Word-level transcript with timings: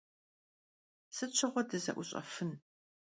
Sıt 1.15 1.31
şığue 1.37 1.61
dıze'uş'efın? 1.69 2.51